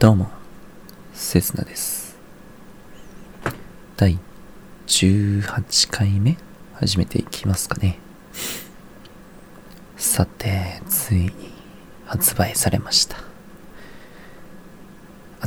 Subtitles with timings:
[0.00, 0.28] どうも、
[1.12, 2.16] せつなです。
[3.96, 4.16] 第
[4.86, 6.36] 18回目
[6.74, 7.98] 始めていきますかね。
[9.96, 11.32] さて、ついに
[12.06, 13.16] 発売されました。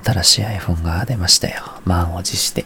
[0.04, 1.64] 新しい iPhone が出ましたよ。
[1.86, 2.66] 満を持して。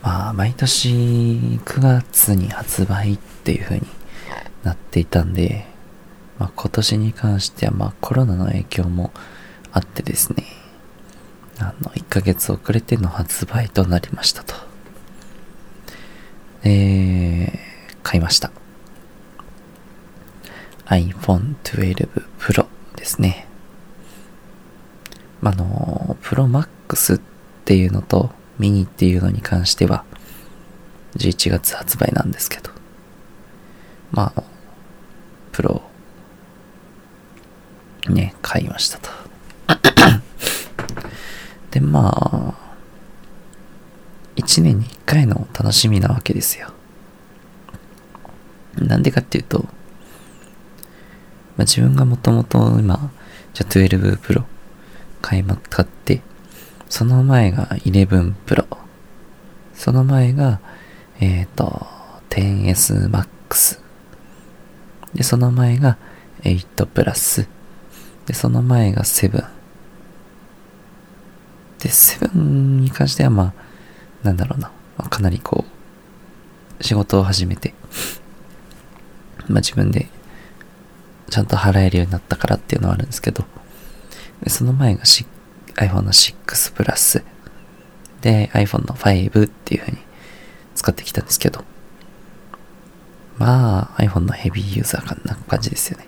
[0.00, 0.90] まあ、毎年
[1.64, 3.86] 9月に発売っていう風に
[4.62, 5.66] なっていたんで、
[6.38, 9.12] まあ、今年に関しては、まあ、コロナの影響も
[9.72, 10.44] あってですね、
[11.58, 14.54] あの、1ヶ月遅れての発売となりましたと。
[16.62, 18.50] えー、買いました。
[20.86, 23.46] iPhone 12 Pro ですね。
[25.40, 27.20] まあ、の、Pro Max っ
[27.64, 30.04] ていうのと、ミニっていうのに関しては、
[31.16, 32.70] 11月発売なんですけど、
[34.12, 34.42] まあ、
[35.52, 35.82] プロ、
[38.12, 39.10] ね、買いましたと。
[41.70, 42.54] で、まあ、
[44.36, 46.72] 1年に1回の楽しみなわけですよ。
[48.76, 49.66] なんでかっていうと、ま
[51.58, 53.10] あ、自分がもともと今、
[53.52, 54.44] じゃあ12 Pro
[55.20, 56.22] 買いま、買って、
[56.88, 58.66] その前が11 Pro。
[59.74, 60.60] その前が、
[61.20, 61.86] えっ、ー、と、
[62.30, 63.80] 10S Max。
[65.14, 65.98] で、その前が
[66.42, 67.48] 8プラス。
[68.28, 69.32] で、その前が7。
[69.32, 69.42] で、
[71.88, 73.52] 7に関してはまあ、
[74.22, 74.70] なんだろうな。
[74.96, 77.74] まあ、かなりこう、仕事を始めて、
[79.48, 80.08] まあ自分で
[81.30, 83.44] ちゃんと払えるようになったからっていうのはあるんですけど、
[84.42, 87.22] でその前が iPhone の6プラス、
[88.20, 89.98] で iPhone の5っていう風に
[90.74, 91.64] 使ってきたんですけど、
[93.38, 96.07] まあ iPhone のヘビーユーザーかな感じですよね。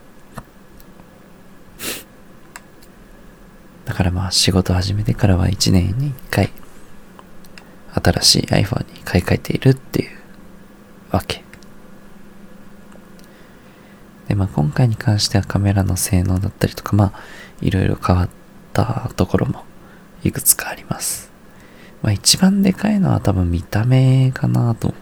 [3.90, 6.50] だからまあ仕事始めてからは1年に1回
[7.92, 10.10] 新しい iPhone に買い替えているっていう
[11.10, 11.42] わけ。
[14.28, 17.12] でまあ今回に関してはカメラの性能だったりとかまあ
[17.60, 18.28] いろいろ変わっ
[18.72, 19.64] たところも
[20.22, 21.32] いくつかあります。
[22.00, 24.94] まあ一番でかいのは多分見た目かなと。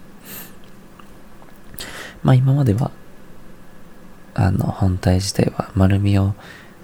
[2.22, 2.90] まあ今までは、
[4.32, 6.34] あの本体自体は丸みを、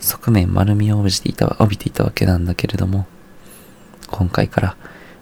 [0.01, 3.07] 側面丸みを帯びていた帯びていたわけなんだけれども、
[4.11, 4.77] 今回から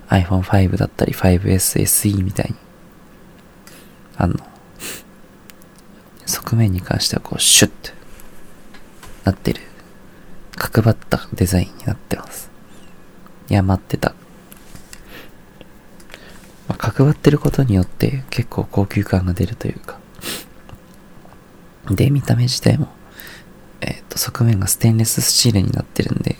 [0.08, 2.56] iPhone5 だったり 5S、SE みたいに、
[4.16, 4.34] あの、
[6.26, 7.92] 側面に関してはこうシュッと
[9.24, 9.60] なってる
[10.56, 12.50] 角張ったデザインになってます。
[13.48, 14.14] いや、待ってた。
[16.68, 19.98] まあ、角張ってることによって結構高級感が出るというか。
[21.90, 22.88] で、見た目自体も、
[23.82, 26.36] えっ、ー、と、側面がステンレススチールになってるんで、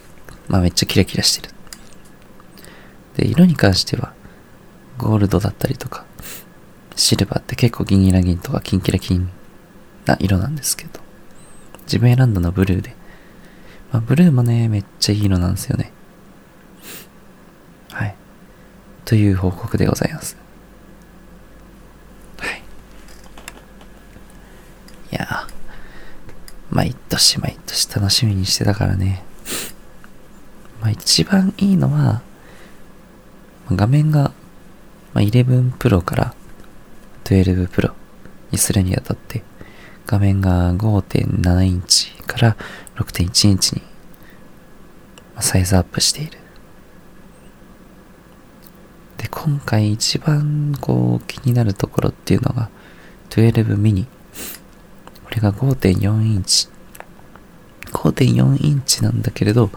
[0.49, 1.55] まあめっちゃキラキラしてる。
[3.17, 4.15] で、色に関しては、
[4.99, 6.07] ゴールドだったりとか、
[6.95, 9.29] シルバーって結構ギンギラギンとかキンキラキン
[10.07, 11.01] な色なんですけど、
[11.83, 12.95] 自分選んだのはブルーで、
[13.91, 15.93] まあ、ブルーもね、めっちゃいい色なんですよね。
[17.91, 18.15] はい。
[19.05, 20.37] という報告でございます。
[22.39, 22.63] はい。
[25.13, 25.47] いや
[26.71, 29.23] 毎年毎年楽しみにしてたからね。
[30.81, 32.23] まあ一番いいのは、
[33.71, 34.33] 画面が、
[35.13, 36.35] まあ、11 Pro から
[37.25, 37.93] 12 Pro
[38.51, 39.43] にするにあたって、
[40.07, 42.57] 画面が5.7インチから
[42.97, 43.83] 6.1インチに
[45.41, 46.39] サイズアップしている。
[49.19, 52.71] で、今回一番こう気になるところっていうのが
[53.31, 54.07] 12ミニ。
[55.25, 56.69] これが5.4インチ。
[58.03, 59.71] 5.4インチなんだけれど、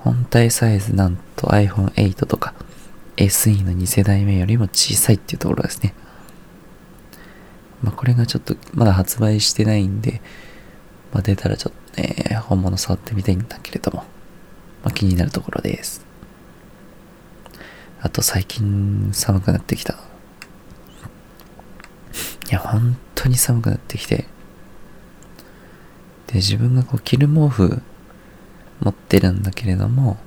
[0.00, 2.54] 本体サイズなんと iPhone8 とか
[3.16, 5.92] SE の2世代目よりも小さいっていうところですね。
[7.82, 10.22] まあ、これがちょっとまだ発売してないんで、
[11.12, 13.98] まあ、出たらちょっとね、本物触ってみたいんだけれども、
[14.84, 16.06] まあ、気になるところです。
[18.00, 19.94] あと最近寒くなってきた。
[19.94, 19.96] い
[22.52, 24.24] や、本当に寒くなってきて。
[26.36, 27.80] で、自分がこう着る毛布
[28.80, 30.18] 持ってるんだけれども、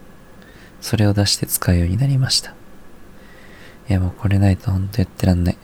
[0.82, 2.56] それを出して使うようになりました。
[3.88, 5.58] いや、もうこれないと本当やってらんない。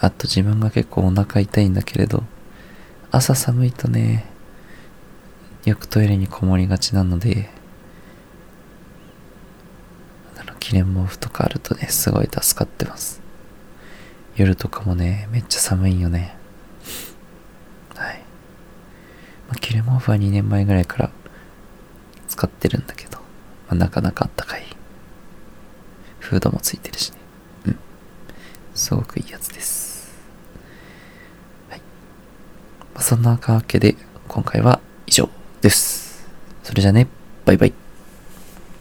[0.00, 2.24] あと自分が結構お腹痛いんだけれど、
[3.12, 4.24] 朝寒いとね、
[5.64, 7.50] よくトイレにこもりがちなので、
[10.36, 13.22] あの、記念毛布とかあるとね、すごい助かってます。
[14.34, 16.42] 夜とかもね、めっちゃ寒いよね。
[19.48, 19.60] はい。
[19.60, 21.10] 着る毛布は2年前ぐらいから
[22.28, 23.24] 使ってるんだけど、ま
[23.70, 24.64] あ、なかなかあったかい。
[26.18, 27.18] フードもついてるしね。
[27.66, 27.78] うん。
[28.74, 30.14] すごくいいやつです。
[31.68, 31.78] はい。
[32.94, 33.96] まあ、そんなわけで、
[34.28, 35.28] 今回は以上
[35.60, 36.26] です。
[36.62, 37.06] それじゃね、
[37.44, 37.83] バイバイ。